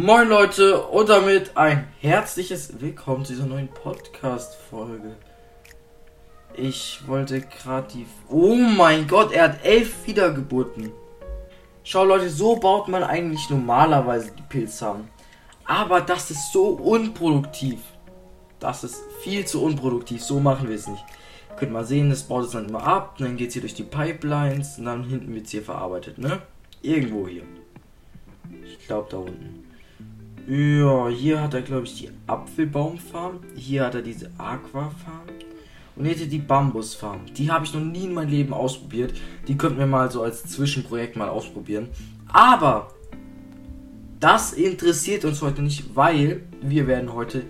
Moin 0.00 0.28
Leute 0.28 0.80
und 0.80 1.08
damit 1.08 1.56
ein 1.56 1.88
herzliches 1.98 2.80
Willkommen 2.80 3.24
zu 3.24 3.32
dieser 3.32 3.46
neuen 3.46 3.66
Podcast-Folge. 3.66 5.16
Ich 6.54 7.00
wollte 7.08 7.40
gerade 7.40 7.88
die... 7.92 8.06
Oh 8.28 8.54
mein 8.54 9.08
Gott, 9.08 9.32
er 9.32 9.42
hat 9.42 9.64
elf 9.64 10.06
Wiedergeburten. 10.06 10.92
Schau 11.82 12.04
Leute, 12.04 12.30
so 12.30 12.54
baut 12.54 12.86
man 12.86 13.02
eigentlich 13.02 13.50
normalerweise 13.50 14.30
die 14.38 14.42
Pilzsamen. 14.42 15.08
Aber 15.64 16.00
das 16.00 16.30
ist 16.30 16.52
so 16.52 16.68
unproduktiv. 16.68 17.80
Das 18.60 18.84
ist 18.84 19.02
viel 19.22 19.46
zu 19.46 19.64
unproduktiv. 19.64 20.22
So 20.22 20.38
machen 20.38 20.68
wir 20.68 20.76
es 20.76 20.86
nicht. 20.86 21.04
Könnt 21.56 21.72
mal 21.72 21.84
sehen, 21.84 22.10
das 22.10 22.22
baut 22.22 22.44
es 22.44 22.52
dann 22.52 22.68
immer 22.68 22.84
ab. 22.84 23.16
Dann 23.18 23.36
geht 23.36 23.48
es 23.48 23.54
hier 23.54 23.62
durch 23.62 23.74
die 23.74 23.82
Pipelines. 23.82 24.78
Und 24.78 24.84
dann 24.84 25.02
hinten 25.02 25.34
wird 25.34 25.46
es 25.46 25.50
hier 25.50 25.64
verarbeitet, 25.64 26.18
ne? 26.18 26.40
Irgendwo 26.82 27.26
hier. 27.26 27.42
Ich 28.64 28.86
glaube 28.86 29.08
da 29.10 29.16
unten. 29.16 29.67
Ja, 30.48 31.08
hier 31.08 31.42
hat 31.42 31.52
er, 31.52 31.60
glaube 31.60 31.84
ich, 31.84 31.98
die 31.98 32.10
Apfelbaumfarm. 32.26 33.40
Hier 33.54 33.84
hat 33.84 33.94
er 33.94 34.00
diese 34.00 34.30
Aquafarm. 34.38 35.26
Und 35.94 36.04
hier 36.06 36.14
hat 36.14 36.22
er 36.22 36.26
die 36.26 36.38
Bambusfarm. 36.38 37.26
Die 37.36 37.50
habe 37.50 37.66
ich 37.66 37.74
noch 37.74 37.82
nie 37.82 38.04
in 38.04 38.14
meinem 38.14 38.30
Leben 38.30 38.54
ausprobiert. 38.54 39.12
Die 39.46 39.58
könnten 39.58 39.78
wir 39.78 39.86
mal 39.86 40.10
so 40.10 40.22
als 40.22 40.44
Zwischenprojekt 40.44 41.16
mal 41.16 41.28
ausprobieren. 41.28 41.88
Aber 42.32 42.88
das 44.20 44.54
interessiert 44.54 45.26
uns 45.26 45.42
heute 45.42 45.60
nicht, 45.60 45.94
weil 45.94 46.42
wir 46.62 46.86
werden 46.86 47.12
heute 47.12 47.42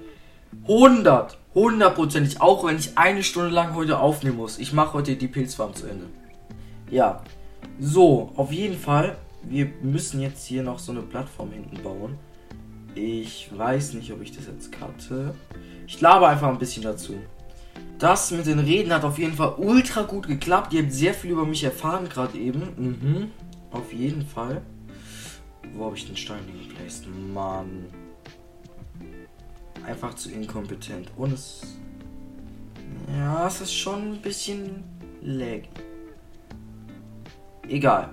100, 0.64 1.38
hundertprozentig, 1.54 2.40
auch 2.40 2.66
wenn 2.66 2.78
ich 2.78 2.98
eine 2.98 3.22
Stunde 3.22 3.50
lang 3.50 3.76
heute 3.76 4.00
aufnehmen 4.00 4.38
muss. 4.38 4.58
Ich 4.58 4.72
mache 4.72 4.94
heute 4.94 5.14
die 5.14 5.28
Pilzfarm 5.28 5.72
zu 5.72 5.86
Ende. 5.86 6.06
Ja, 6.90 7.22
so, 7.78 8.32
auf 8.34 8.50
jeden 8.50 8.76
Fall 8.76 9.16
wir 9.42 9.70
müssen 9.82 10.20
jetzt 10.20 10.46
hier 10.46 10.62
noch 10.62 10.78
so 10.78 10.92
eine 10.92 11.02
Plattform 11.02 11.52
hinten 11.52 11.82
bauen. 11.82 12.18
Ich 13.00 13.48
weiß 13.56 13.94
nicht, 13.94 14.12
ob 14.12 14.20
ich 14.22 14.32
das 14.32 14.46
jetzt 14.46 14.72
cutte. 14.72 15.32
Ich 15.86 16.00
laber 16.00 16.28
einfach 16.28 16.48
ein 16.48 16.58
bisschen 16.58 16.82
dazu. 16.82 17.14
Das 17.98 18.32
mit 18.32 18.46
den 18.46 18.58
Reden 18.58 18.92
hat 18.92 19.04
auf 19.04 19.18
jeden 19.18 19.34
Fall 19.34 19.54
ultra 19.56 20.02
gut 20.02 20.26
geklappt. 20.26 20.72
Ihr 20.72 20.82
habt 20.82 20.92
sehr 20.92 21.14
viel 21.14 21.30
über 21.30 21.46
mich 21.46 21.62
erfahren 21.62 22.08
gerade 22.08 22.36
eben. 22.36 22.62
Mhm. 22.76 23.30
Auf 23.70 23.92
jeden 23.92 24.26
Fall. 24.26 24.62
Wo 25.74 25.84
habe 25.86 25.96
ich 25.96 26.06
den 26.06 26.16
Stein 26.16 26.40
hingeplaced? 26.46 27.06
Mann. 27.32 27.86
Einfach 29.86 30.14
zu 30.14 30.32
inkompetent. 30.32 31.12
Und 31.16 31.34
es. 31.34 31.78
Ja, 33.16 33.46
es 33.46 33.60
ist 33.60 33.74
schon 33.74 34.14
ein 34.14 34.22
bisschen 34.22 34.82
laggy. 35.22 35.68
Egal. 37.68 38.10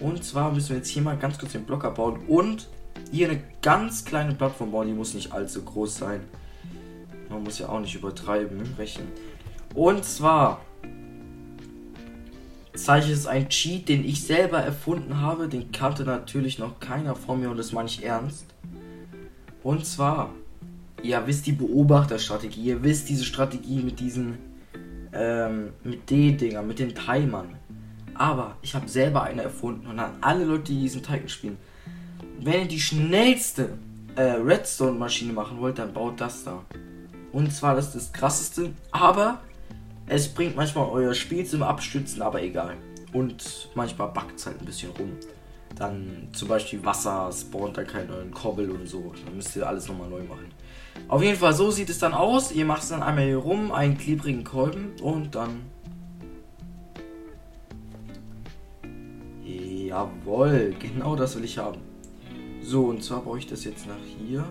Und 0.00 0.24
zwar 0.24 0.52
müssen 0.52 0.70
wir 0.70 0.76
jetzt 0.78 0.88
hier 0.88 1.02
mal 1.02 1.16
ganz 1.16 1.38
kurz 1.38 1.52
den 1.52 1.64
Block 1.64 1.84
abbauen 1.84 2.20
und 2.26 2.68
hier 3.10 3.30
eine 3.30 3.42
ganz 3.62 4.04
kleine 4.04 4.34
Plattform 4.34 4.72
bauen. 4.72 4.86
Die 4.86 4.92
muss 4.92 5.14
nicht 5.14 5.32
allzu 5.32 5.62
groß 5.62 5.96
sein. 5.96 6.20
Man 7.28 7.42
muss 7.42 7.58
ja 7.58 7.68
auch 7.68 7.80
nicht 7.80 7.94
übertreiben, 7.94 8.62
rechnen. 8.78 9.08
Und 9.74 10.04
zwar 10.04 10.60
zeige 12.74 13.12
es 13.12 13.26
ein 13.26 13.48
Cheat, 13.48 13.88
den 13.88 14.04
ich 14.04 14.24
selber 14.24 14.58
erfunden 14.58 15.20
habe. 15.20 15.48
Den 15.48 15.72
kannte 15.72 16.04
natürlich 16.04 16.58
noch 16.58 16.80
keiner 16.80 17.14
von 17.14 17.40
mir 17.40 17.50
und 17.50 17.56
das 17.56 17.72
meine 17.72 17.88
ich 17.88 18.04
ernst. 18.04 18.46
Und 19.62 19.84
zwar, 19.84 20.32
ihr 21.02 21.26
wisst 21.26 21.46
die 21.46 21.52
Beobachterstrategie, 21.52 22.62
ihr 22.62 22.82
wisst 22.82 23.08
diese 23.08 23.24
Strategie 23.24 23.80
mit 23.80 24.00
diesen, 24.00 24.38
ähm, 25.12 25.70
mit 25.84 26.08
D-Dinger, 26.08 26.62
mit 26.62 26.78
den 26.78 26.94
Timern. 26.94 27.56
Aber 28.14 28.56
ich 28.62 28.74
habe 28.74 28.88
selber 28.88 29.22
eine 29.22 29.42
erfunden 29.42 29.86
und 29.86 29.98
an 29.98 30.16
alle 30.20 30.44
Leute, 30.44 30.72
die 30.72 30.80
diesen 30.80 31.02
Titan 31.02 31.28
spielen. 31.28 31.58
Wenn 32.40 32.62
ihr 32.62 32.68
die 32.68 32.80
schnellste 32.80 33.70
äh, 34.16 34.22
Redstone-Maschine 34.22 35.32
machen 35.32 35.60
wollt, 35.60 35.78
dann 35.78 35.92
baut 35.92 36.20
das 36.20 36.44
da. 36.44 36.64
Und 37.32 37.52
zwar 37.52 37.74
das 37.74 37.86
ist 37.86 37.94
das 37.94 38.12
krasseste, 38.12 38.72
aber 38.90 39.40
es 40.06 40.28
bringt 40.28 40.56
manchmal 40.56 40.88
euer 40.88 41.14
Spiel 41.14 41.44
zum 41.44 41.62
Abstützen, 41.62 42.22
aber 42.22 42.42
egal. 42.42 42.76
Und 43.12 43.68
manchmal 43.74 44.08
backt 44.08 44.38
es 44.38 44.46
halt 44.46 44.60
ein 44.60 44.64
bisschen 44.64 44.90
rum. 44.92 45.10
Dann 45.76 46.28
zum 46.32 46.48
Beispiel 46.48 46.84
Wasser 46.84 47.30
spawnt 47.32 47.76
da 47.76 47.84
keinen 47.84 48.08
neuen 48.08 48.30
Kobbel 48.30 48.70
und 48.70 48.88
so. 48.88 49.12
Dann 49.24 49.36
müsst 49.36 49.54
ihr 49.56 49.66
alles 49.66 49.86
nochmal 49.88 50.08
neu 50.08 50.22
machen. 50.22 50.46
Auf 51.08 51.22
jeden 51.22 51.38
Fall, 51.38 51.52
so 51.52 51.70
sieht 51.70 51.90
es 51.90 51.98
dann 51.98 52.14
aus. 52.14 52.52
Ihr 52.52 52.64
macht 52.64 52.82
es 52.82 52.88
dann 52.88 53.02
einmal 53.02 53.24
hier 53.24 53.36
rum, 53.36 53.70
einen 53.70 53.96
klebrigen 53.98 54.44
Kolben 54.44 54.92
und 55.02 55.34
dann 55.34 55.60
Jawohl, 59.88 60.74
genau 60.78 61.16
das 61.16 61.34
will 61.34 61.44
ich 61.44 61.56
haben. 61.56 61.80
So, 62.68 62.84
und 62.84 63.02
zwar 63.02 63.22
brauche 63.22 63.38
ich 63.38 63.46
das 63.46 63.64
jetzt 63.64 63.86
nach 63.86 63.96
hier. 64.18 64.44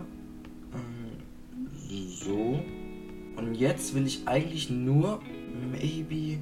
Ähm, 0.74 2.08
so. 2.10 2.60
Und 3.36 3.54
jetzt 3.54 3.94
will 3.94 4.08
ich 4.08 4.28
eigentlich 4.28 4.72
nur 4.72 5.20
maybe. 5.72 6.40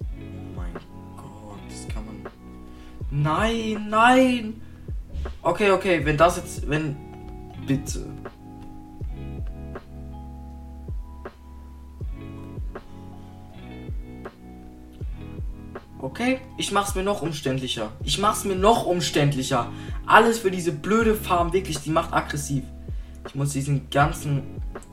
Oh 0.00 0.56
mein 0.56 0.72
Gott, 1.18 1.60
das 1.68 1.86
kann 1.86 2.06
man. 2.06 2.16
Nein, 3.10 3.88
nein! 3.90 4.62
Okay, 5.42 5.70
okay, 5.70 6.00
wenn 6.02 6.16
das 6.16 6.38
jetzt. 6.38 6.66
Wenn. 6.66 6.96
Bitte. 7.66 8.06
Okay? 16.02 16.40
Ich 16.56 16.72
mach's 16.72 16.94
mir 16.94 17.02
noch 17.02 17.22
umständlicher. 17.22 17.92
Ich 18.04 18.18
mach's 18.18 18.44
mir 18.44 18.56
noch 18.56 18.86
umständlicher. 18.86 19.70
Alles 20.06 20.38
für 20.38 20.50
diese 20.50 20.72
blöde 20.72 21.14
Farm, 21.14 21.52
wirklich, 21.52 21.78
die 21.78 21.90
macht 21.90 22.12
aggressiv. 22.12 22.64
Ich 23.26 23.34
muss 23.34 23.52
diesen 23.52 23.90
ganzen 23.90 24.42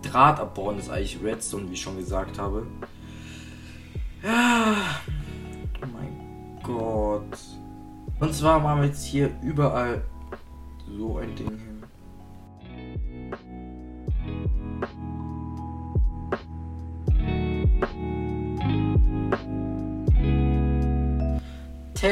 Draht 0.02 0.40
abbauen. 0.40 0.78
Das 0.78 0.88
ist 0.88 0.92
eigentlich 0.92 1.20
Redstone, 1.24 1.70
wie 1.70 1.74
ich 1.74 1.82
schon 1.82 1.98
gesagt 1.98 2.38
habe. 2.38 2.68
Ja. 4.24 4.76
Oh 5.82 5.88
mein 5.94 6.60
Gott. 6.64 7.38
Und 8.20 8.34
zwar 8.34 8.60
machen 8.60 8.82
wir 8.82 8.88
jetzt 8.88 9.06
hier 9.06 9.32
überall 9.42 10.02
so 10.98 11.18
ein 11.18 11.36
Ding 11.36 11.67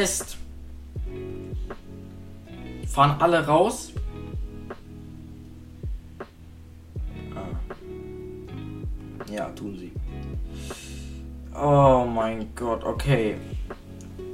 Test. 0.05 0.37
Fahren 2.85 3.19
alle 3.19 3.43
raus. 3.43 3.91
Ah. 7.33 7.47
Ja, 9.33 9.49
tun 9.49 9.75
sie. 9.75 9.91
Oh 11.59 12.05
mein 12.05 12.49
Gott, 12.53 12.83
okay. 12.83 13.37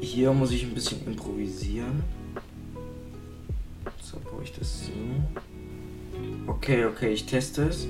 Hier 0.02 0.34
muss 0.34 0.52
ich 0.52 0.64
ein 0.66 0.74
bisschen 0.74 1.06
improvisieren. 1.06 2.04
So 4.02 4.20
baue 4.20 4.44
ich 4.44 4.52
das 4.52 4.88
so. 4.88 4.92
Okay, 6.48 6.84
okay, 6.84 7.14
ich 7.14 7.26
teste 7.26 7.70
es. 7.70 7.88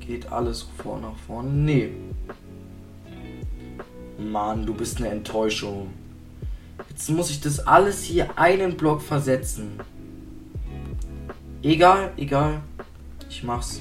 Geht 0.00 0.32
alles 0.32 0.62
vor 0.78 0.98
nach 0.98 1.16
vorne? 1.26 1.50
Nee. 1.50 1.92
Mann, 4.18 4.64
du 4.64 4.72
bist 4.72 4.96
eine 4.96 5.08
Enttäuschung. 5.08 5.90
Jetzt 6.88 7.10
muss 7.10 7.30
ich 7.30 7.40
das 7.40 7.66
alles 7.66 8.02
hier 8.02 8.38
einen 8.38 8.76
Block 8.76 9.02
versetzen. 9.02 9.80
Egal, 11.62 12.12
egal. 12.16 12.60
Ich 13.28 13.42
mach's. 13.42 13.80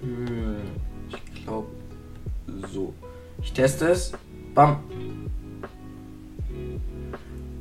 Hm, 0.00 0.56
ich 1.08 1.44
glaube 1.44 1.68
so. 2.72 2.94
Ich 3.42 3.52
teste 3.52 3.88
es. 3.88 4.12
Bam. 4.54 4.80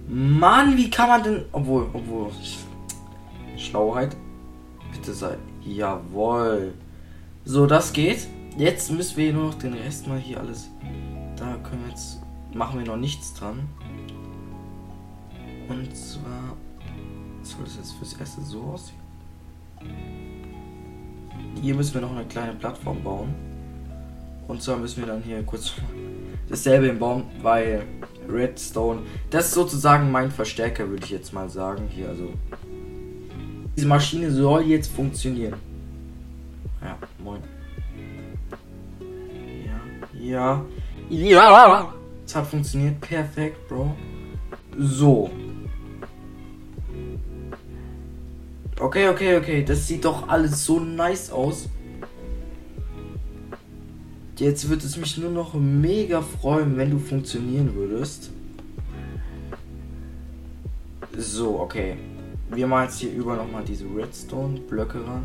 Mann, 0.07 0.77
wie 0.77 0.89
kann 0.89 1.09
man 1.09 1.23
denn. 1.23 1.45
Obwohl, 1.51 1.89
obwohl. 1.93 2.31
Schlauheit. 3.57 4.15
Bitte 4.91 5.13
sei. 5.13 5.37
Jawohl. 5.63 6.73
So, 7.45 7.65
das 7.65 7.93
geht. 7.93 8.27
Jetzt 8.57 8.91
müssen 8.91 9.17
wir 9.17 9.33
nur 9.33 9.45
noch 9.45 9.55
den 9.55 9.73
Rest 9.73 10.07
mal 10.07 10.19
hier 10.19 10.39
alles. 10.39 10.69
Da 11.35 11.55
können 11.63 11.83
wir 11.83 11.89
jetzt 11.89 12.19
machen 12.53 12.79
wir 12.79 12.85
noch 12.85 12.97
nichts 12.97 13.33
dran. 13.33 13.67
Und 15.69 15.95
zwar 15.95 16.55
soll 17.43 17.63
das 17.63 17.75
jetzt 17.77 17.93
fürs 17.93 18.13
erste 18.13 18.41
so 18.41 18.61
aussehen. 18.61 18.97
Hier 21.61 21.75
müssen 21.75 21.93
wir 21.95 22.01
noch 22.01 22.15
eine 22.15 22.25
kleine 22.25 22.53
Plattform 22.53 23.03
bauen. 23.03 23.33
Und 24.47 24.61
zwar 24.61 24.77
müssen 24.77 25.01
wir 25.01 25.07
dann 25.07 25.21
hier 25.21 25.43
kurz 25.43 25.73
dasselbe 26.49 26.93
bauen, 26.93 27.23
weil 27.41 27.83
Redstone, 28.29 29.01
das 29.29 29.47
ist 29.47 29.53
sozusagen 29.53 30.11
mein 30.11 30.31
Verstärker, 30.31 30.89
würde 30.89 31.03
ich 31.03 31.11
jetzt 31.11 31.33
mal 31.33 31.49
sagen. 31.49 31.87
Hier, 31.89 32.09
also. 32.09 32.33
Diese 33.75 33.87
Maschine 33.87 34.31
soll 34.31 34.63
jetzt 34.63 34.91
funktionieren. 34.91 35.55
Ja, 36.81 36.97
moin. 37.23 37.41
Ja, 40.13 40.19
ja. 40.19 40.65
Ja. 41.09 41.93
Es 42.27 42.35
hat 42.35 42.45
funktioniert. 42.45 42.99
Perfekt, 42.99 43.67
Bro. 43.69 43.95
So. 44.77 45.29
Okay, 48.79 49.07
okay, 49.07 49.37
okay. 49.37 49.63
Das 49.63 49.87
sieht 49.87 50.03
doch 50.03 50.27
alles 50.27 50.65
so 50.65 50.79
nice 50.79 51.31
aus. 51.31 51.69
Jetzt 54.37 54.69
wird 54.69 54.83
es 54.83 54.97
mich 54.97 55.17
nur 55.17 55.31
noch 55.31 55.53
mega 55.55 56.21
freuen, 56.21 56.77
wenn 56.77 56.91
du 56.91 56.99
funktionieren 56.99 57.73
würdest. 57.73 58.29
So, 61.17 61.59
okay. 61.59 61.97
Wir 62.51 62.67
machen 62.67 62.83
jetzt 62.83 62.99
hier 62.99 63.11
über 63.13 63.35
nochmal 63.35 63.63
diese 63.63 63.85
Redstone-Blöcke 63.85 64.99
ran. 65.05 65.23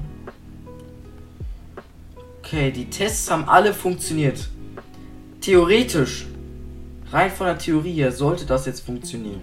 Okay, 2.38 2.70
die 2.70 2.88
Tests 2.88 3.30
haben 3.30 3.44
alle 3.44 3.74
funktioniert. 3.74 4.48
Theoretisch, 5.40 6.26
rein 7.12 7.30
von 7.30 7.46
der 7.46 7.58
Theorie 7.58 7.94
her, 7.94 8.12
sollte 8.12 8.46
das 8.46 8.66
jetzt 8.66 8.84
funktionieren. 8.84 9.42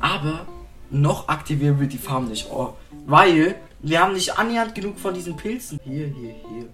Aber 0.00 0.46
noch 0.90 1.28
aktivieren 1.28 1.78
wir 1.80 1.86
die 1.86 1.98
Farm 1.98 2.28
nicht. 2.28 2.48
Oh, 2.50 2.74
weil 3.06 3.56
wir 3.80 4.00
haben 4.00 4.14
nicht 4.14 4.38
annähernd 4.38 4.74
genug 4.74 4.98
von 4.98 5.14
diesen 5.14 5.36
Pilzen. 5.36 5.78
Hier, 5.84 6.06
hier, 6.06 6.34
hier. 6.50 6.68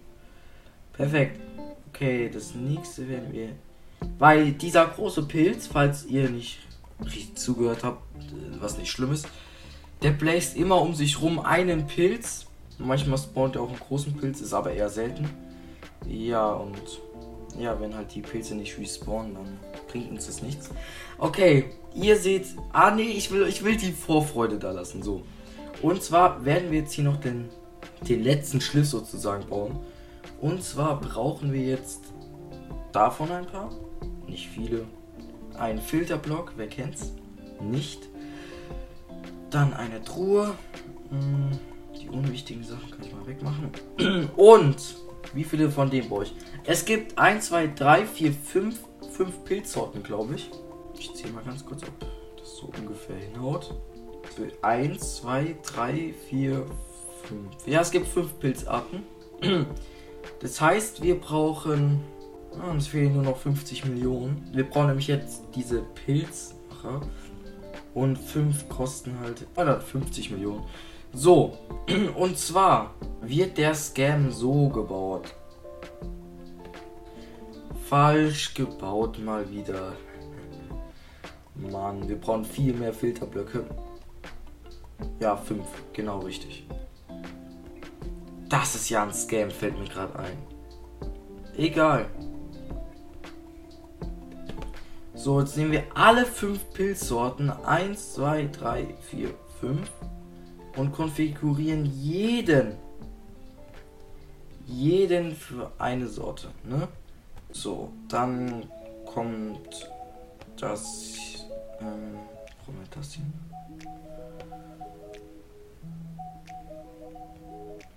Perfekt. 0.93 1.41
Okay, 1.89 2.31
das 2.33 2.55
nächste 2.55 3.09
werden 3.09 3.33
wir. 3.33 3.51
Weil 4.19 4.53
dieser 4.53 4.87
große 4.87 5.23
Pilz, 5.25 5.67
falls 5.67 6.07
ihr 6.07 6.29
nicht 6.29 6.59
richtig 7.05 7.37
zugehört 7.37 7.85
habt, 7.85 8.03
was 8.61 8.79
nicht 8.79 8.91
schlimm 8.91 9.13
ist, 9.13 9.27
der 10.03 10.11
bläst 10.11 10.57
immer 10.57 10.81
um 10.81 10.95
sich 10.95 11.21
rum 11.21 11.41
einen 11.41 11.87
Pilz. 11.87 12.47
Manchmal 12.79 13.19
spawnt 13.19 13.57
er 13.57 13.63
auch 13.63 13.69
einen 13.69 13.79
großen 13.79 14.17
Pilz, 14.17 14.41
ist 14.41 14.53
aber 14.53 14.73
eher 14.73 14.89
selten. 14.89 15.29
Ja, 16.07 16.53
und 16.53 17.01
ja, 17.59 17.81
wenn 17.81 17.95
halt 17.95 18.15
die 18.15 18.21
Pilze 18.21 18.55
nicht 18.55 18.79
respawnen, 18.79 19.35
dann 19.35 19.59
bringt 19.89 20.11
uns 20.11 20.27
das 20.27 20.43
nichts. 20.43 20.71
Okay, 21.19 21.67
ihr 21.95 22.17
seht. 22.17 22.47
Ah 22.73 22.91
nee, 22.91 23.03
ich 23.03 23.31
will, 23.31 23.47
ich 23.47 23.65
will 23.65 23.77
die 23.77 23.93
Vorfreude 23.93 24.59
da 24.59 24.73
lassen. 24.73 25.03
So. 25.03 25.23
Und 25.83 26.03
zwar 26.03 26.45
werden 26.45 26.71
wir 26.71 26.81
jetzt 26.81 26.93
hier 26.93 27.05
noch 27.05 27.19
den, 27.19 27.49
den 28.09 28.23
letzten 28.23 28.61
Schliff 28.61 28.87
sozusagen 28.87 29.47
bauen. 29.47 29.79
Und 30.41 30.63
zwar 30.63 31.01
brauchen 31.01 31.53
wir 31.53 31.63
jetzt 31.63 32.01
davon 32.93 33.31
ein 33.31 33.47
paar. 33.47 33.71
Nicht 34.27 34.49
viele. 34.49 34.85
Ein 35.59 35.81
Filterblock, 35.81 36.55
wer 36.57 36.67
kennt's? 36.67 37.13
Nicht. 37.61 38.09
Dann 39.51 39.73
eine 39.75 40.03
Truhe. 40.03 40.55
Hm, 41.11 41.59
die 42.01 42.09
unwichtigen 42.09 42.65
Sachen 42.65 42.91
kann 42.91 43.07
ich 43.07 43.13
mal 43.13 43.27
wegmachen. 43.27 43.71
Und 44.37 44.97
wie 45.33 45.45
viele 45.45 45.71
von 45.71 45.91
dem 45.91 46.09
brauche 46.09 46.25
ich? 46.25 46.35
Es 46.65 46.85
gibt 46.85 47.19
1, 47.19 47.47
2, 47.47 47.69
3, 47.69 48.07
4, 48.07 48.33
5, 48.33 48.79
5 49.13 49.45
Pilzsorten, 49.45 50.03
glaube 50.03 50.35
ich. 50.35 50.51
Ich 50.99 51.15
zähle 51.15 51.33
mal 51.33 51.45
ganz 51.45 51.65
kurz, 51.65 51.83
ob 51.83 52.07
das 52.39 52.57
so 52.57 52.71
ungefähr 52.79 53.17
hinhaut. 53.17 53.75
1, 54.63 55.17
2, 55.17 55.57
3, 55.63 56.15
4, 56.29 56.67
5. 57.29 57.67
Ja, 57.67 57.81
es 57.81 57.91
gibt 57.91 58.07
5 58.07 58.39
Pilzarten. 58.39 59.03
Das 60.41 60.61
heißt, 60.61 61.03
wir 61.03 61.21
brauchen. 61.21 62.01
Ah, 62.61 62.71
uns 62.71 62.87
fehlen 62.87 63.15
nur 63.15 63.25
noch 63.25 63.37
50 63.37 63.85
Millionen. 63.85 64.49
Wir 64.53 64.65
brauchen 64.65 64.87
nämlich 64.89 65.09
jetzt 65.09 65.43
diese 65.55 65.83
Pilzmacher. 66.07 67.01
Und 67.95 68.17
5 68.17 68.69
kosten 68.69 69.19
halt 69.21 69.47
150 69.57 70.31
Millionen. 70.31 70.65
So, 71.15 71.57
und 72.17 72.37
zwar 72.37 72.95
wird 73.21 73.57
der 73.57 73.75
Scam 73.75 74.33
so 74.33 74.69
gebaut. 74.69 75.33
Falsch 77.89 78.53
gebaut 78.55 79.19
mal 79.21 79.49
wieder. 79.49 79.93
Mann, 81.55 82.09
wir 82.09 82.17
brauchen 82.17 82.45
viel 82.45 82.75
mehr 82.75 82.93
Filterblöcke. 82.93 83.65
Ja, 85.21 85.37
5, 85.37 85.65
genau 85.93 86.19
richtig. 86.19 86.67
Das 88.49 88.75
ist 88.75 88.89
ja 88.91 89.05
ein 89.05 89.15
Scam, 89.15 89.51
fällt 89.51 89.79
mir 89.79 89.89
gerade 89.89 90.19
ein. 90.19 90.37
Egal. 91.57 92.07
So, 95.15 95.41
jetzt 95.41 95.57
nehmen 95.57 95.71
wir 95.71 95.85
alle 95.95 96.27
5 96.27 96.73
Pilzsorten. 96.73 97.51
1, 97.51 98.15
2, 98.15 98.49
3, 98.49 98.95
4, 99.11 99.29
5 99.61 99.91
und 100.77 100.93
konfigurieren 100.93 101.87
jeden 101.87 102.77
jeden 104.67 105.37
für 105.37 105.71
eine 105.79 106.09
Sorte, 106.09 106.49
ne? 106.65 106.89
So, 107.53 107.93
dann 108.09 108.67
kommt 109.05 109.91
das 110.59 111.15
ähm, 111.81 112.19
warum 112.67 112.81
das 112.95 113.13
hier? 113.13 113.25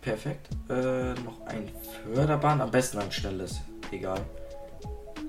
Perfekt. 0.01 0.49
Äh, 0.69 1.13
noch 1.21 1.41
ein 1.47 1.69
Förderbahn, 2.03 2.61
am 2.61 2.71
besten 2.71 2.99
ein 2.99 3.11
schnelles, 3.11 3.59
egal. 3.91 4.21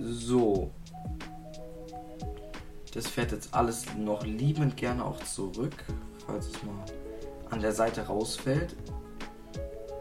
So. 0.00 0.70
Das 2.94 3.08
fährt 3.08 3.32
jetzt 3.32 3.52
alles 3.54 3.84
noch 3.96 4.24
liebend 4.24 4.76
gerne 4.76 5.04
auch 5.04 5.22
zurück, 5.24 5.84
falls 6.26 6.46
es 6.46 6.62
mal 6.62 6.84
an 7.50 7.60
der 7.60 7.72
Seite 7.72 8.02
rausfällt. 8.02 8.76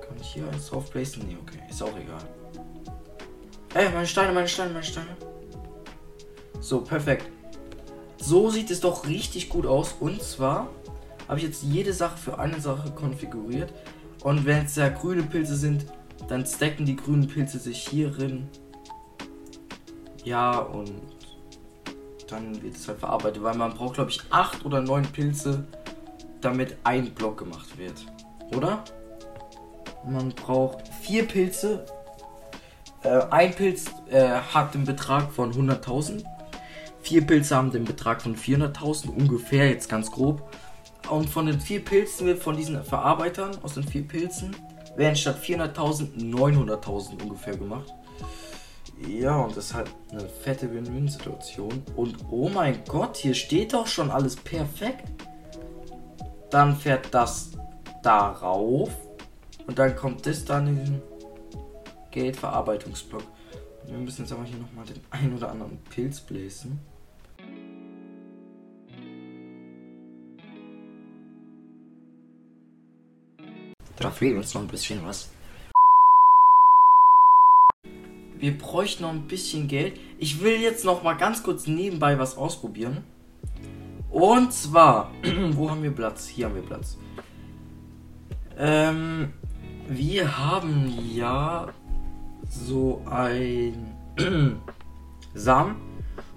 Kann 0.01 0.17
ich 0.19 0.27
hier 0.33 0.47
eins 0.49 0.67
drauf 0.67 0.89
placen? 0.89 1.25
Nee, 1.27 1.37
okay. 1.41 1.59
Ist 1.69 1.81
auch 1.81 1.97
egal. 1.97 2.23
Ey, 3.73 3.89
meine 3.91 4.07
Steine, 4.07 4.33
meine 4.33 4.47
Steine, 4.47 4.71
meine 4.71 4.85
Steine. 4.85 5.15
So, 6.59 6.81
perfekt. 6.81 7.29
So 8.17 8.49
sieht 8.49 8.71
es 8.71 8.79
doch 8.79 9.07
richtig 9.07 9.49
gut 9.49 9.65
aus. 9.65 9.95
Und 9.99 10.21
zwar 10.23 10.69
habe 11.27 11.39
ich 11.39 11.45
jetzt 11.45 11.63
jede 11.63 11.93
Sache 11.93 12.17
für 12.17 12.39
eine 12.39 12.59
Sache 12.59 12.91
konfiguriert. 12.91 13.73
Und 14.23 14.45
wenn 14.45 14.65
es 14.65 14.75
ja 14.75 14.89
grüne 14.89 15.23
Pilze 15.23 15.55
sind, 15.55 15.85
dann 16.27 16.45
stacken 16.45 16.85
die 16.85 16.95
grünen 16.95 17.27
Pilze 17.27 17.59
sich 17.59 17.87
hierin. 17.87 18.49
Ja, 20.23 20.59
und 20.59 20.91
dann 22.27 22.61
wird 22.61 22.75
es 22.75 22.87
halt 22.87 22.99
verarbeitet, 22.99 23.41
weil 23.43 23.55
man 23.55 23.73
braucht, 23.73 23.95
glaube 23.95 24.09
ich, 24.09 24.21
acht 24.29 24.65
oder 24.65 24.81
neun 24.81 25.03
Pilze, 25.03 25.65
damit 26.47 26.77
ein 26.83 27.11
Block 27.11 27.37
gemacht 27.37 27.77
wird. 27.77 28.05
Oder? 28.55 28.83
Man 30.05 30.29
braucht 30.29 30.87
vier 31.01 31.27
Pilze. 31.27 31.85
Äh, 33.03 33.21
ein 33.29 33.53
Pilz 33.53 33.85
äh, 34.09 34.27
hat 34.27 34.73
den 34.73 34.85
Betrag 34.85 35.31
von 35.31 35.53
100.000. 35.53 36.23
Vier 37.01 37.25
Pilze 37.25 37.55
haben 37.55 37.71
den 37.71 37.83
Betrag 37.83 38.21
von 38.21 38.35
400.000 38.35 39.09
ungefähr, 39.09 39.69
jetzt 39.69 39.89
ganz 39.89 40.11
grob. 40.11 40.49
Und 41.09 41.29
von 41.29 41.45
den 41.45 41.59
vier 41.59 41.83
Pilzen 41.83 42.27
wird 42.27 42.41
von 42.41 42.57
diesen 42.57 42.83
Verarbeitern 42.83 43.51
aus 43.63 43.75
den 43.75 43.83
vier 43.83 44.05
Pilzen 44.07 44.55
werden 44.97 45.15
statt 45.15 45.37
400.000 45.41 46.33
900.000 46.33 47.21
ungefähr 47.21 47.55
gemacht. 47.55 47.93
Ja, 49.07 49.37
und 49.37 49.55
das 49.55 49.65
ist 49.65 49.73
halt 49.75 49.91
eine 50.11 50.27
fette 50.27 50.73
Win-Win-Situation. 50.73 51.83
Und 51.95 52.17
oh 52.31 52.49
mein 52.49 52.83
Gott, 52.87 53.17
hier 53.17 53.35
steht 53.35 53.73
doch 53.73 53.85
schon 53.85 54.09
alles 54.09 54.35
perfekt. 54.35 55.03
Dann 56.49 56.75
fährt 56.75 57.13
das 57.13 57.51
darauf. 58.03 58.91
Und 59.65 59.77
dann 59.77 59.95
kommt 59.95 60.25
das 60.25 60.45
dann 60.45 60.67
in 60.67 60.75
den 60.77 61.01
Geldverarbeitungsblock. 62.11 63.23
Wir 63.85 63.97
müssen 63.97 64.21
jetzt 64.21 64.31
aber 64.31 64.43
hier 64.43 64.57
nochmal 64.57 64.85
den 64.85 65.01
ein 65.11 65.35
oder 65.35 65.51
anderen 65.51 65.77
Pilz 65.89 66.19
bläsen. 66.21 66.79
Da 73.97 74.11
fehlt 74.11 74.37
uns 74.37 74.53
noch 74.53 74.61
ein 74.61 74.67
bisschen 74.67 75.05
was. 75.05 75.29
Wir 78.37 78.55
bräuchten 78.55 79.03
noch 79.03 79.09
ein 79.09 79.27
bisschen 79.27 79.67
Geld. 79.67 79.99
Ich 80.19 80.41
will 80.41 80.61
jetzt 80.61 80.85
noch 80.85 81.01
mal 81.01 81.15
ganz 81.15 81.41
kurz 81.41 81.65
nebenbei 81.65 82.19
was 82.19 82.37
ausprobieren. 82.37 83.03
Und 84.17 84.51
zwar, 84.51 85.11
wo 85.51 85.69
haben 85.69 85.83
wir 85.83 85.91
Platz? 85.91 86.27
Hier 86.27 86.47
haben 86.47 86.55
wir 86.55 86.63
Platz. 86.63 86.97
Ähm, 88.57 89.31
wir 89.87 90.39
haben 90.39 90.91
ja 91.13 91.67
so 92.49 93.03
ein 93.07 93.95
Samen. 95.35 95.75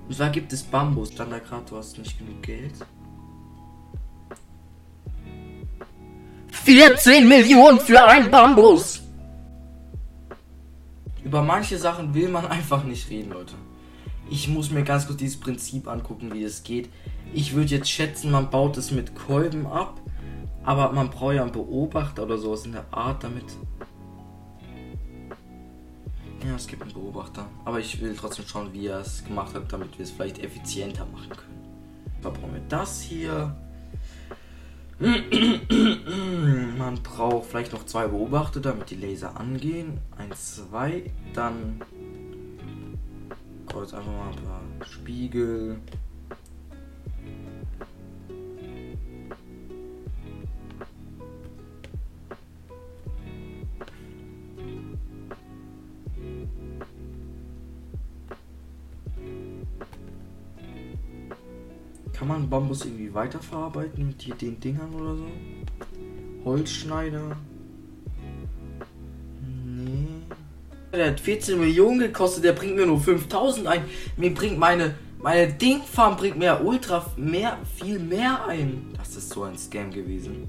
Und 0.06 0.14
zwar 0.14 0.28
gibt 0.28 0.52
es 0.52 0.62
Bambus. 0.62 1.10
Stand 1.12 1.32
da 1.32 1.38
gerade, 1.38 1.64
du 1.70 1.78
hast 1.78 1.96
nicht 1.96 2.18
genug 2.18 2.42
Geld. 2.42 2.74
14 6.50 7.26
Millionen 7.26 7.80
für 7.80 8.04
ein 8.04 8.30
Bambus. 8.30 9.00
Über 11.24 11.42
manche 11.42 11.78
Sachen 11.78 12.12
will 12.12 12.28
man 12.28 12.44
einfach 12.58 12.84
nicht 12.84 13.08
reden, 13.08 13.32
Leute. 13.32 13.54
Ich 14.30 14.46
muss 14.46 14.70
mir 14.70 14.84
ganz 14.84 15.08
kurz 15.08 15.18
dieses 15.18 15.40
Prinzip 15.40 15.88
angucken, 15.88 16.32
wie 16.32 16.44
es 16.44 16.62
geht. 16.62 16.88
Ich 17.34 17.54
würde 17.54 17.74
jetzt 17.74 17.90
schätzen, 17.90 18.30
man 18.30 18.48
baut 18.48 18.76
es 18.76 18.92
mit 18.92 19.16
Kolben 19.16 19.66
ab, 19.66 20.00
aber 20.62 20.92
man 20.92 21.10
braucht 21.10 21.34
ja 21.34 21.42
einen 21.42 21.50
Beobachter 21.50 22.22
oder 22.22 22.38
sowas 22.38 22.64
in 22.64 22.72
der 22.72 22.86
Art, 22.92 23.24
damit. 23.24 23.44
Ja, 26.46 26.54
es 26.54 26.68
gibt 26.68 26.82
einen 26.82 26.92
Beobachter. 26.92 27.46
Aber 27.64 27.80
ich 27.80 28.00
will 28.00 28.14
trotzdem 28.16 28.46
schauen, 28.46 28.72
wie 28.72 28.86
er 28.86 29.00
es 29.00 29.24
gemacht 29.24 29.52
hat, 29.54 29.72
damit 29.72 29.98
wir 29.98 30.04
es 30.04 30.12
vielleicht 30.12 30.38
effizienter 30.38 31.06
machen 31.06 31.30
können. 31.30 31.60
Da 32.22 32.30
brauchen 32.30 32.54
wir 32.54 32.62
das 32.68 33.02
hier. 33.02 33.56
Mann, 36.78 37.00
brauche 37.02 37.42
vielleicht 37.48 37.72
noch 37.72 37.84
zwei 37.86 38.06
Beobachter, 38.06 38.60
damit 38.60 38.90
die 38.90 38.96
Laser 38.96 39.40
angehen. 39.40 39.98
Eins, 40.16 40.56
zwei. 40.56 41.10
Dann 41.34 41.80
kurz 43.72 43.94
einfach 43.94 44.12
mal 44.12 44.30
ein 44.30 44.36
paar 44.78 44.86
Spiegel. 44.86 45.78
Kann 62.12 62.28
man 62.28 62.50
Bambus 62.50 62.84
irgendwie 62.84 63.14
weiterverarbeiten 63.14 64.08
mit 64.08 64.42
den 64.42 64.60
Dingern 64.60 64.92
oder 64.94 65.16
so? 65.16 65.26
Holzschneider? 66.44 67.36
Der 71.00 71.12
hat 71.12 71.20
14 71.20 71.58
Millionen 71.58 71.98
gekostet, 71.98 72.44
der 72.44 72.52
bringt 72.52 72.76
mir 72.76 72.84
nur 72.84 73.00
5000 73.00 73.66
ein. 73.66 73.84
Mir 74.18 74.34
bringt 74.34 74.58
meine, 74.58 74.96
meine 75.18 75.50
Dingfarm 75.50 76.14
bringt 76.14 76.36
mir 76.36 76.60
ultra 76.62 77.10
mehr, 77.16 77.56
viel 77.74 77.98
mehr 77.98 78.44
ein. 78.46 78.92
Das 78.98 79.16
ist 79.16 79.30
so 79.30 79.44
ein 79.44 79.56
Scam 79.56 79.90
gewesen. 79.90 80.46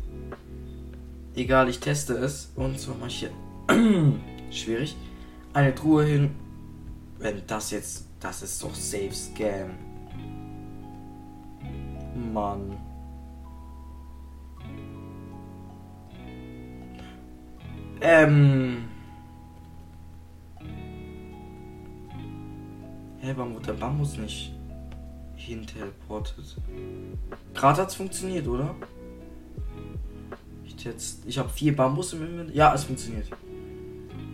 Egal, 1.38 1.70
ich 1.70 1.80
teste 1.80 2.16
es. 2.16 2.52
Und 2.58 2.78
zwar 2.78 2.98
mache 2.98 3.08
ich 3.08 3.20
hier. 3.20 3.32
Schwierig. 4.52 4.98
Eine 5.54 5.74
Truhe 5.74 6.04
hin. 6.04 6.32
Wenn 7.18 7.42
das 7.48 7.72
jetzt. 7.72 8.08
Das 8.20 8.42
ist 8.42 8.62
doch 8.62 8.76
safe 8.76 9.14
Scam. 9.14 9.70
Mann. 12.34 12.78
Ähm. 18.02 18.91
Hä, 23.32 23.36
warum 23.38 23.54
wird 23.54 23.68
der 23.68 23.74
Bambus 23.74 24.18
nicht 24.18 24.52
hin 25.38 25.66
teleportet? 25.66 26.58
Gerade 27.54 27.82
hat's 27.82 27.96
funktioniert, 27.96 28.46
oder? 28.46 28.76
Ich. 30.66 30.76
Ich 31.26 31.38
habe 31.38 31.48
vier 31.48 31.74
Bambus 31.74 32.12
im 32.12 32.24
Inventar. 32.24 32.54
Ja, 32.54 32.74
es 32.74 32.84
funktioniert. 32.84 33.30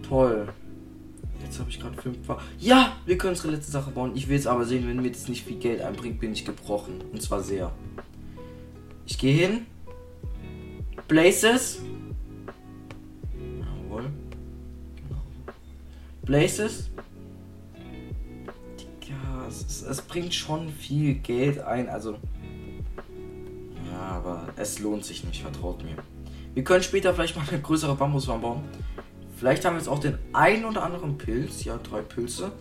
Toll. 0.01 0.47
Jetzt 1.43 1.59
habe 1.59 1.69
ich 1.69 1.79
gerade 1.79 2.01
fünf. 2.01 2.17
Ja, 2.57 2.93
wir 3.05 3.19
können 3.19 3.35
unsere 3.35 3.53
letzte 3.53 3.71
Sache 3.71 3.91
bauen. 3.91 4.13
Ich 4.15 4.27
will 4.29 4.37
es 4.37 4.47
aber 4.47 4.65
sehen, 4.65 4.87
wenn 4.87 4.99
mir 4.99 5.11
das 5.11 5.27
nicht 5.27 5.45
viel 5.45 5.59
Geld 5.59 5.81
einbringt, 5.81 6.19
bin 6.19 6.33
ich 6.33 6.43
gebrochen. 6.43 6.99
Und 7.11 7.21
zwar 7.21 7.43
sehr. 7.43 7.71
Ich 9.05 9.19
gehe 9.19 9.47
hin. 9.47 9.67
Places. 11.07 11.83
Jawohl. 13.59 14.05
Genau. 14.95 15.21
Places. 16.25 16.89
Es, 19.67 19.81
es 19.81 20.01
bringt 20.01 20.33
schon 20.33 20.69
viel 20.69 21.15
Geld 21.15 21.59
ein. 21.59 21.89
Also. 21.89 22.17
Ja, 23.91 23.99
aber 23.99 24.47
es 24.55 24.79
lohnt 24.79 25.05
sich 25.05 25.23
nicht, 25.23 25.41
vertraut 25.41 25.83
mir. 25.83 25.95
Wir 26.53 26.63
können 26.63 26.83
später 26.83 27.13
vielleicht 27.13 27.35
mal 27.35 27.45
eine 27.47 27.61
größere 27.61 27.95
Bambusfarm 27.95 28.41
bauen. 28.41 28.63
Vielleicht 29.35 29.65
haben 29.65 29.75
wir 29.75 29.79
jetzt 29.79 29.89
auch 29.89 29.99
den 29.99 30.17
einen 30.33 30.65
oder 30.65 30.83
anderen 30.83 31.17
Pilz. 31.17 31.63
Ja, 31.65 31.77
drei 31.77 32.01
Pilze. 32.01 32.51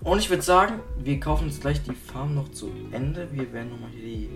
Und 0.00 0.18
ich 0.18 0.28
würde 0.28 0.42
sagen, 0.42 0.80
wir 1.02 1.18
kaufen 1.18 1.44
uns 1.44 1.60
gleich 1.60 1.82
die 1.82 1.94
Farm 1.94 2.34
noch 2.34 2.50
zu 2.50 2.70
Ende. 2.92 3.28
Wir 3.32 3.52
werden 3.52 3.70
nochmal 3.70 3.90
hier 3.90 4.04
die. 4.04 4.28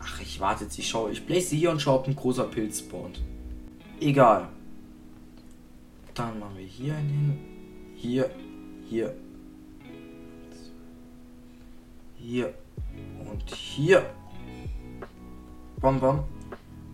Ach, 0.00 0.20
ich 0.20 0.38
warte 0.40 0.64
jetzt, 0.64 0.78
ich 0.78 0.88
schaue. 0.88 1.10
Ich 1.12 1.26
place 1.26 1.50
hier 1.50 1.70
und 1.70 1.80
schaue, 1.80 2.00
ob 2.00 2.08
ein 2.08 2.14
großer 2.14 2.44
Pilz 2.44 2.80
spawnt. 2.80 3.22
Egal. 4.00 4.48
Dann 6.14 6.38
machen 6.38 6.58
wir 6.58 6.66
hier 6.66 6.94
einen 6.94 7.08
hin. 7.08 7.38
Hier, 7.96 8.30
hier. 8.88 9.14
Hier 12.26 12.54
und 13.30 13.54
hier. 13.54 14.06
Bam, 15.78 16.00
bam. 16.00 16.24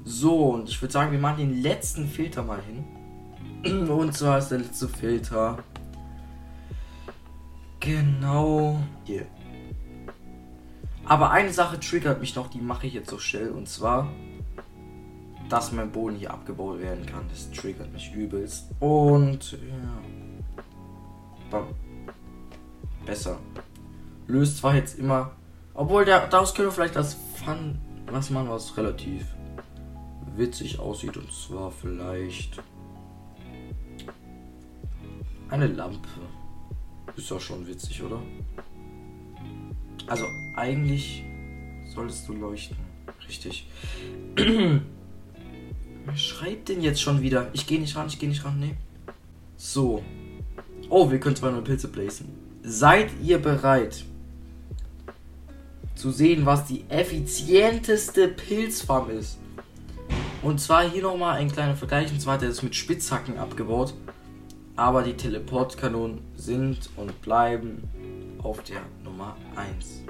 So, 0.02 0.54
und 0.54 0.68
ich 0.68 0.82
würde 0.82 0.90
sagen, 0.90 1.12
wir 1.12 1.20
machen 1.20 1.38
den 1.38 1.62
letzten 1.62 2.08
Filter 2.08 2.42
mal 2.42 2.60
hin. 2.60 3.88
Und 3.88 4.12
zwar 4.12 4.38
ist 4.38 4.48
der 4.48 4.58
letzte 4.58 4.88
Filter. 4.88 5.62
Genau 7.78 8.80
hier. 9.04 9.26
Aber 11.04 11.30
eine 11.30 11.52
Sache 11.52 11.78
triggert 11.78 12.20
mich 12.20 12.34
noch, 12.34 12.48
die 12.48 12.60
mache 12.60 12.88
ich 12.88 12.94
jetzt 12.94 13.10
so 13.10 13.18
schnell. 13.18 13.50
Und 13.50 13.68
zwar, 13.68 14.10
dass 15.48 15.70
mein 15.70 15.92
Boden 15.92 16.16
hier 16.16 16.32
abgebaut 16.32 16.80
werden 16.80 17.06
kann. 17.06 17.28
Das 17.28 17.52
triggert 17.52 17.92
mich 17.92 18.12
übelst. 18.12 18.72
Und 18.80 19.52
ja. 19.52 19.58
Bam. 21.52 21.68
Besser. 23.06 23.38
Löst 24.30 24.58
zwar 24.58 24.74
jetzt 24.74 24.98
immer. 24.98 25.32
Obwohl 25.74 26.04
der, 26.04 26.26
daraus 26.28 26.54
könnte 26.54 26.72
vielleicht 26.72 26.96
das 26.96 27.16
Fun 27.44 27.78
was 28.12 28.30
man 28.30 28.48
was 28.48 28.76
relativ 28.76 29.26
witzig 30.36 30.78
aussieht. 30.78 31.16
Und 31.16 31.32
zwar 31.32 31.70
vielleicht 31.70 32.62
eine 35.48 35.66
Lampe. 35.66 36.08
Ist 37.16 37.30
doch 37.30 37.40
schon 37.40 37.66
witzig, 37.66 38.02
oder? 38.02 38.20
Also 40.06 40.26
eigentlich 40.56 41.24
solltest 41.94 42.28
du 42.28 42.34
leuchten. 42.34 42.76
Richtig. 43.26 43.68
Wer 44.36 46.16
schreibt 46.16 46.68
denn 46.68 46.82
jetzt 46.82 47.02
schon 47.02 47.20
wieder? 47.22 47.50
Ich 47.52 47.66
gehe 47.66 47.80
nicht 47.80 47.94
ran, 47.96 48.06
ich 48.08 48.18
gehe 48.18 48.28
nicht 48.28 48.44
ran, 48.44 48.58
nee. 48.58 48.76
So. 49.56 50.02
Oh, 50.88 51.10
wir 51.10 51.20
können 51.20 51.36
zwar 51.36 51.52
nur 51.52 51.62
Pilze 51.62 51.88
placen. 51.88 52.28
Seid 52.62 53.10
ihr 53.22 53.38
bereit 53.38 54.04
zu 56.00 56.10
sehen, 56.10 56.46
was 56.46 56.64
die 56.64 56.84
effizienteste 56.88 58.28
Pilzfarm 58.28 59.10
ist? 59.10 59.38
Und 60.42 60.58
zwar 60.58 60.88
hier 60.88 61.02
nochmal 61.02 61.36
ein 61.36 61.52
kleiner 61.52 61.76
Vergleich. 61.76 62.10
Und 62.10 62.20
zwar 62.20 62.34
hat 62.34 62.42
er 62.42 62.48
das 62.48 62.62
mit 62.62 62.74
Spitzhacken 62.74 63.38
abgebaut. 63.38 63.92
Aber 64.76 65.02
die 65.02 65.12
Teleportkanonen 65.12 66.22
sind 66.36 66.88
und 66.96 67.20
bleiben 67.20 67.82
auf 68.42 68.62
der 68.62 68.80
Nummer 69.04 69.36
1. 69.54 70.02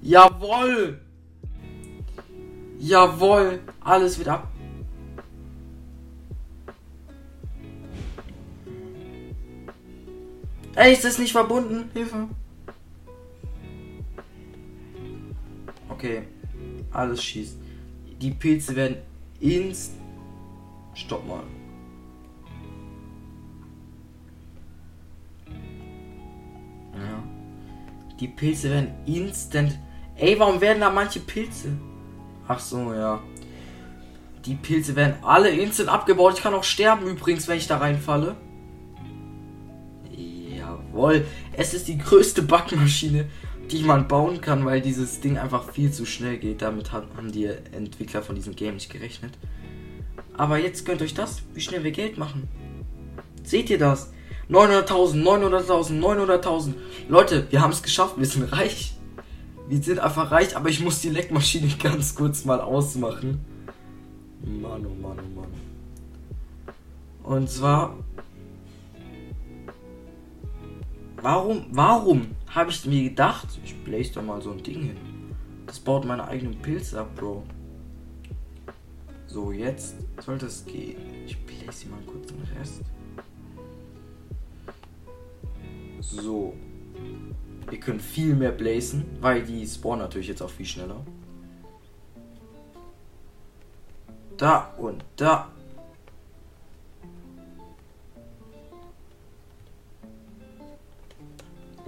Jawoll! 0.00 0.98
Jawoll! 2.78 3.60
Alles 3.84 4.18
wieder 4.18 4.32
ab. 4.34 4.48
Ey, 10.76 10.94
ist 10.94 11.04
das 11.04 11.18
nicht 11.18 11.32
verbunden? 11.32 11.90
Hilfe! 11.92 12.28
Okay, 16.00 16.22
alles 16.92 17.22
schießt. 17.22 17.58
Die 18.22 18.30
Pilze 18.30 18.74
werden 18.74 18.96
ins. 19.38 19.90
Stopp 20.94 21.28
mal. 21.28 21.42
Ja. 26.94 27.22
Die 28.18 28.28
Pilze 28.28 28.70
werden 28.70 28.94
instant. 29.04 29.78
Ey, 30.16 30.38
warum 30.38 30.62
werden 30.62 30.80
da 30.80 30.88
manche 30.88 31.20
Pilze? 31.20 31.68
Ach 32.48 32.60
so, 32.60 32.94
ja. 32.94 33.20
Die 34.46 34.54
Pilze 34.54 34.96
werden 34.96 35.16
alle 35.22 35.50
instant 35.50 35.90
abgebaut. 35.90 36.38
Ich 36.38 36.42
kann 36.42 36.54
auch 36.54 36.64
sterben 36.64 37.06
übrigens, 37.06 37.46
wenn 37.46 37.58
ich 37.58 37.66
da 37.66 37.76
reinfalle. 37.76 38.36
Jawohl. 40.16 41.26
Es 41.52 41.74
ist 41.74 41.88
die 41.88 41.98
größte 41.98 42.40
Backmaschine, 42.40 43.28
die 43.70 43.82
man 43.82 44.08
bauen 44.08 44.40
kann, 44.40 44.64
weil 44.64 44.80
dieses 44.80 45.20
Ding 45.20 45.38
einfach 45.38 45.70
viel 45.70 45.92
zu 45.92 46.04
schnell 46.04 46.38
geht. 46.38 46.62
Damit 46.62 46.92
haben 46.92 47.32
die 47.32 47.46
Entwickler 47.46 48.22
von 48.22 48.34
diesem 48.34 48.56
Game 48.56 48.74
nicht 48.74 48.90
gerechnet. 48.90 49.32
Aber 50.36 50.58
jetzt 50.58 50.86
gönnt 50.86 51.02
euch 51.02 51.14
das, 51.14 51.42
wie 51.54 51.60
schnell 51.60 51.84
wir 51.84 51.90
Geld 51.90 52.18
machen. 52.18 52.48
Seht 53.42 53.70
ihr 53.70 53.78
das? 53.78 54.12
900.000, 54.50 55.22
900.000, 55.22 56.00
900.000. 56.00 56.74
Leute, 57.08 57.46
wir 57.50 57.60
haben 57.60 57.72
es 57.72 57.82
geschafft, 57.82 58.14
wir 58.18 58.26
sind 58.26 58.50
reich. 58.52 58.94
Wir 59.68 59.80
sind 59.80 60.00
einfach 60.00 60.32
reich, 60.32 60.56
aber 60.56 60.68
ich 60.68 60.80
muss 60.80 61.00
die 61.00 61.10
Leckmaschine 61.10 61.68
ganz 61.82 62.14
kurz 62.14 62.44
mal 62.44 62.60
ausmachen. 62.60 63.44
Mann, 64.44 64.84
oh 64.86 64.94
Mann, 65.00 65.18
oh 65.18 65.40
Mann. 65.40 65.50
Und 67.22 67.48
zwar. 67.48 67.94
Warum, 71.22 71.66
warum 71.70 72.28
habe 72.48 72.70
ich 72.70 72.84
mir 72.86 73.10
gedacht, 73.10 73.48
ich 73.62 73.76
blaze 73.84 74.14
da 74.14 74.22
mal 74.22 74.40
so 74.40 74.52
ein 74.52 74.62
Ding 74.62 74.82
hin. 74.82 74.96
Das 75.66 75.78
baut 75.78 76.04
meine 76.04 76.26
eigenen 76.26 76.60
Pilze 76.60 77.00
ab, 77.00 77.14
Bro. 77.14 77.44
So, 79.26 79.52
jetzt 79.52 79.96
sollte 80.20 80.46
es 80.46 80.64
gehen. 80.64 80.98
Ich 81.26 81.38
blaze 81.44 81.88
mal 81.88 82.00
kurz 82.06 82.28
den 82.28 82.42
Rest. 82.58 82.82
So. 86.00 86.54
Wir 87.68 87.78
können 87.78 88.00
viel 88.00 88.34
mehr 88.34 88.50
blazen, 88.50 89.04
weil 89.20 89.42
die 89.44 89.64
spawnen 89.66 90.00
natürlich 90.00 90.28
jetzt 90.28 90.42
auch 90.42 90.50
viel 90.50 90.66
schneller. 90.66 91.04
da 94.40 94.72
und 94.78 95.04
da. 95.16 95.48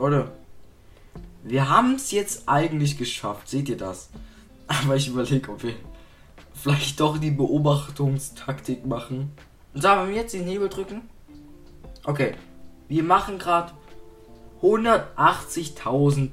Leute, 0.02 0.32
wir 1.44 1.68
haben 1.68 1.94
es 1.94 2.10
jetzt 2.10 2.48
eigentlich 2.48 2.98
geschafft. 2.98 3.48
Seht 3.48 3.68
ihr 3.68 3.76
das? 3.76 4.10
Aber 4.66 4.96
ich 4.96 5.06
überlege, 5.06 5.52
ob 5.52 5.62
wir 5.62 5.74
vielleicht 6.54 6.98
doch 6.98 7.18
die 7.18 7.30
Beobachtungstaktik 7.30 8.84
machen. 8.84 9.30
Und 9.72 9.80
sagen 9.80 10.08
wir 10.08 10.16
jetzt 10.16 10.34
den 10.34 10.42
Hebel 10.42 10.68
drücken? 10.68 11.02
Okay. 12.02 12.34
Wir 12.88 13.04
machen 13.04 13.38
gerade 13.38 13.74
180.000. 14.60 16.30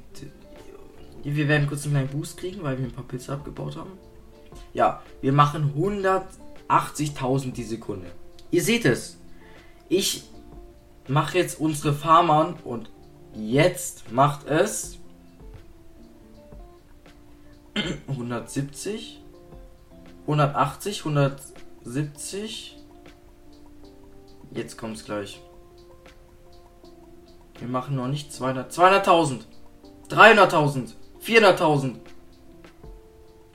Wir 1.22 1.46
werden 1.46 1.68
kurz 1.68 1.84
einen 1.84 1.92
kleinen 1.92 2.08
Boost 2.08 2.38
kriegen, 2.38 2.64
weil 2.64 2.76
wir 2.76 2.86
ein 2.86 2.92
paar 2.92 3.04
Pilze 3.04 3.32
abgebaut 3.32 3.76
haben. 3.76 3.92
Ja, 4.74 5.00
wir 5.20 5.32
machen 5.32 5.74
180.000 6.68 7.52
die 7.52 7.62
Sekunde. 7.62 8.10
Ihr 8.50 8.64
seht 8.64 8.84
es. 8.84 9.20
Ich 9.88 10.24
mache 11.06 11.38
jetzt 11.38 11.60
unsere 11.60 11.94
Farm 11.94 12.32
an 12.32 12.54
und 12.64 12.90
jetzt 13.34 14.10
macht 14.12 14.46
es 14.46 14.98
170, 18.08 19.22
180, 20.22 21.04
170. 21.04 22.76
Jetzt 24.52 24.76
kommt 24.76 24.96
es 24.96 25.04
gleich. 25.04 25.40
Wir 27.58 27.68
machen 27.68 27.96
noch 27.96 28.08
nicht 28.08 28.32
200, 28.32 28.72
200.000, 28.72 29.40
300.000, 30.08 30.94
400.000, 31.22 31.96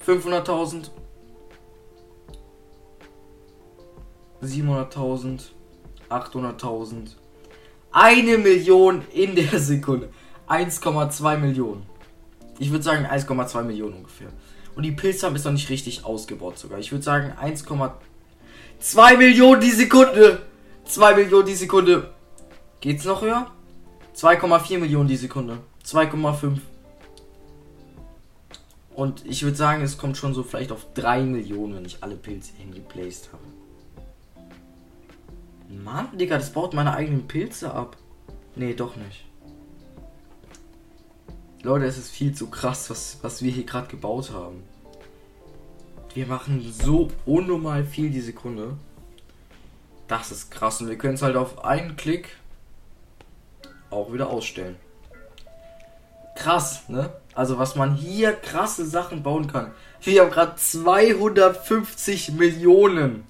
500.000, 0.06 0.90
700.000, 4.42 5.42
800.000, 6.10 7.16
eine 7.96 8.38
Million 8.38 9.04
in 9.14 9.36
der 9.36 9.58
Sekunde, 9.58 10.10
1,2 10.50 11.38
Millionen. 11.38 11.84
Ich 12.60 12.70
würde 12.70 12.84
sagen 12.84 13.06
1,2 13.06 13.64
Millionen 13.64 13.94
ungefähr. 13.96 14.28
Und 14.76 14.84
die 14.84 14.92
Pilzfarm 14.92 15.34
ist 15.36 15.46
noch 15.46 15.54
nicht 15.54 15.70
richtig 15.70 16.04
ausgebaut 16.04 16.60
sogar. 16.60 16.78
Ich 16.80 16.92
würde 16.92 17.06
sagen 17.06 17.32
1,2 17.42 19.18
Millionen 19.18 19.62
die 19.62 19.72
Sekunde. 19.72 20.42
2 20.84 21.16
Millionen 21.16 21.46
die 21.46 21.56
Sekunde. 21.56 22.14
Geht's 22.82 23.06
noch 23.06 23.22
höher? 23.22 23.50
2,4 24.14 24.78
Millionen 24.80 25.08
die 25.08 25.16
Sekunde. 25.16 25.60
2,5. 25.86 26.58
Und 28.94 29.26
ich 29.26 29.44
würde 29.44 29.56
sagen, 29.56 29.82
es 29.84 29.98
kommt 29.98 30.18
schon 30.18 30.34
so 30.34 30.44
vielleicht 30.44 30.74
auf 30.74 30.86
3 30.96 31.24
Millionen, 31.24 31.76
wenn 31.76 31.86
ich 31.86 32.00
alle 32.02 32.16
Pilze 32.16 32.52
hingeplaced 32.58 33.30
habe. 33.32 33.45
Mann, 35.70 36.18
Digga, 36.18 36.38
das 36.38 36.52
baut 36.52 36.74
meine 36.74 36.94
eigenen 36.94 37.28
Pilze 37.28 37.74
ab. 37.74 37.98
Nee, 38.56 38.74
doch 38.74 38.96
nicht. 38.96 39.26
Leute, 41.64 41.86
es 41.86 41.98
ist 41.98 42.12
viel 42.12 42.34
zu 42.34 42.48
krass, 42.48 42.90
was, 42.90 43.18
was 43.22 43.42
wir 43.42 43.52
hier 43.52 43.66
gerade 43.66 43.88
gebaut 43.88 44.32
haben. 44.32 44.64
Wir 46.14 46.28
machen 46.28 46.62
so 46.72 47.10
unnormal 47.26 47.84
viel 47.84 48.10
die 48.10 48.22
Sekunde. 48.22 48.78
Das 50.08 50.32
ist 50.32 50.52
krass. 50.52 50.80
Und 50.80 50.90
wir 50.90 50.98
können 50.98 51.16
es 51.16 51.22
halt 51.22 51.36
auf 51.36 51.66
einen 51.66 51.96
Klick 51.96 52.38
auch 53.90 54.14
wieder 54.14 54.30
ausstellen. 54.30 54.76
Krass, 56.36 56.88
ne? 56.88 57.12
Also 57.34 57.58
was 57.58 57.76
man 57.76 57.96
hier 57.96 58.34
krasse 58.34 58.86
Sachen 58.86 59.24
bauen 59.24 59.48
kann. 59.48 59.72
Wir 60.02 60.22
haben 60.22 60.32
gerade 60.32 60.56
250 60.56 62.34
Millionen. 62.34 63.24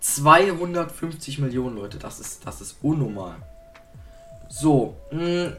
250 0.00 1.38
Millionen, 1.38 1.76
Leute. 1.76 1.98
Das 1.98 2.20
ist, 2.20 2.46
das 2.46 2.60
ist 2.60 2.76
unnormal. 2.82 3.36
So, 4.48 4.96
mh, 5.12 5.20
mm, 5.22 5.56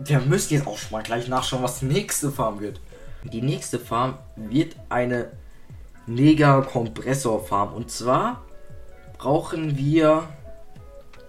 wir 0.00 0.20
müssen 0.20 0.54
jetzt 0.54 0.66
auch 0.66 0.78
schon 0.78 0.92
mal 0.92 1.02
gleich 1.02 1.28
nachschauen, 1.28 1.62
was 1.62 1.80
die 1.80 1.86
nächste 1.86 2.30
Farm 2.30 2.60
wird. 2.60 2.80
Die 3.24 3.42
nächste 3.42 3.78
Farm 3.78 4.18
wird 4.36 4.76
eine 4.88 5.32
Mega-Kompressor-Farm. 6.06 7.74
Und 7.74 7.90
zwar 7.90 8.44
brauchen 9.18 9.76
wir 9.76 10.28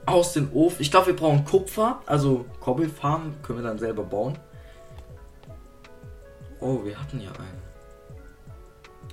aus 0.05 0.33
dem 0.33 0.53
Ofen. 0.53 0.81
Ich 0.81 0.91
glaube, 0.91 1.07
wir 1.07 1.15
brauchen 1.15 1.45
Kupfer. 1.45 2.01
Also 2.05 2.45
Kobbelfarm 2.59 3.41
können 3.41 3.59
wir 3.59 3.67
dann 3.67 3.79
selber 3.79 4.03
bauen. 4.03 4.37
Oh, 6.59 6.83
wir 6.83 6.99
hatten 6.99 7.19
ja 7.19 7.31
einen. 7.31 7.68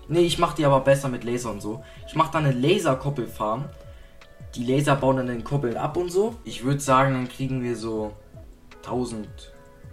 Ne, 0.08 0.20
ich 0.20 0.38
mache 0.38 0.56
die 0.56 0.64
aber 0.64 0.80
besser 0.80 1.08
mit 1.08 1.24
Laser 1.24 1.50
und 1.50 1.60
so. 1.60 1.82
Ich 2.06 2.14
mache 2.14 2.32
dann 2.32 2.44
eine 2.44 2.54
Laser-Koppelfarm. 2.54 3.64
Die 4.54 4.64
Laser 4.64 4.96
bauen 4.96 5.16
dann 5.16 5.26
den 5.26 5.44
Koppeln 5.44 5.76
ab 5.76 5.96
und 5.96 6.10
so. 6.10 6.36
Ich 6.44 6.64
würde 6.64 6.80
sagen, 6.80 7.14
dann 7.14 7.28
kriegen 7.28 7.62
wir 7.62 7.76
so 7.76 8.12
1000 8.84 9.28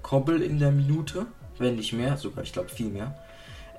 Koppel 0.02 0.42
in 0.42 0.60
der 0.60 0.72
Minute. 0.72 1.26
Wenn 1.58 1.76
nicht 1.76 1.94
mehr, 1.94 2.18
sogar, 2.18 2.44
ich 2.44 2.54
glaube 2.54 2.70
viel 2.70 2.90
mehr. 2.90 3.18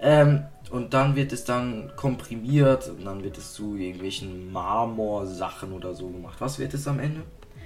Ähm, 0.00 0.44
und 0.70 0.92
dann 0.92 1.14
wird 1.16 1.32
es 1.32 1.44
dann 1.44 1.92
komprimiert 1.96 2.88
und 2.88 3.04
dann 3.04 3.22
wird 3.22 3.38
es 3.38 3.52
zu 3.52 3.76
irgendwelchen 3.76 4.52
Marmorsachen 4.52 5.72
oder 5.72 5.94
so 5.94 6.08
gemacht. 6.08 6.36
Was 6.40 6.58
wird 6.58 6.74
es 6.74 6.88
am 6.88 6.98
Ende? 6.98 7.22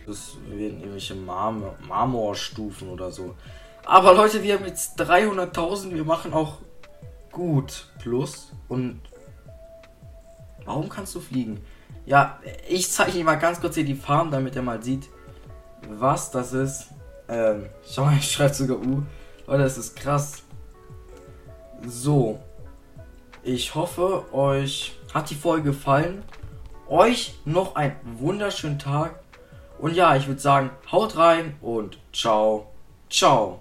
Das 0.06 0.36
werden 0.48 0.78
irgendwelche 0.78 1.14
Marmor 1.14 1.74
Marmorstufen 1.86 2.88
oder 2.88 3.10
so. 3.10 3.34
Aber 3.84 4.14
Leute, 4.14 4.42
wir 4.42 4.54
haben 4.54 4.66
jetzt 4.66 5.00
300.000. 5.00 5.94
Wir 5.94 6.04
machen 6.04 6.32
auch 6.32 6.58
gut 7.38 7.86
plus. 8.00 8.52
Und 8.68 9.00
warum 10.64 10.88
kannst 10.88 11.14
du 11.14 11.20
fliegen? 11.20 11.64
Ja, 12.04 12.40
ich 12.68 12.90
zeige 12.90 13.18
ihm 13.18 13.26
mal 13.26 13.36
ganz 13.36 13.60
kurz 13.60 13.76
hier 13.76 13.84
die 13.84 13.94
Farm, 13.94 14.30
damit 14.30 14.56
er 14.56 14.62
mal 14.62 14.82
sieht, 14.82 15.08
was 15.88 16.30
das 16.30 16.52
ist. 16.52 16.88
Ähm, 17.28 17.66
schau 17.88 18.04
mal, 18.06 18.16
ich 18.18 18.30
schreibe 18.30 18.54
sogar 18.54 18.78
U. 18.78 19.02
Leute, 19.46 19.62
das 19.62 19.78
ist 19.78 19.96
krass. 19.96 20.42
So. 21.86 22.40
Ich 23.44 23.74
hoffe, 23.74 24.34
euch 24.34 24.98
hat 25.14 25.30
die 25.30 25.36
Folge 25.36 25.70
gefallen. 25.70 26.24
Euch 26.88 27.34
noch 27.44 27.76
einen 27.76 27.94
wunderschönen 28.18 28.78
Tag. 28.78 29.20
Und 29.78 29.94
ja, 29.94 30.16
ich 30.16 30.26
würde 30.26 30.40
sagen, 30.40 30.70
haut 30.90 31.16
rein 31.16 31.54
und 31.60 31.98
ciao. 32.12 32.72
Ciao. 33.08 33.60